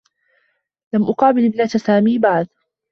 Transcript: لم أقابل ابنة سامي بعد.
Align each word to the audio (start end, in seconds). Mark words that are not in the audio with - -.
لم 0.93 1.03
أقابل 1.03 1.45
ابنة 1.45 1.65
سامي 1.67 2.17
بعد. 2.19 2.47